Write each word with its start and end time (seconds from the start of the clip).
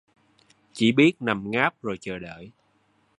Chỉ 0.73 0.91
biết 0.91 1.13
nằm 1.21 1.51
ngáp 1.51 1.81
rồi 1.81 1.97
chờ 2.01 2.19
đợi 2.19 2.51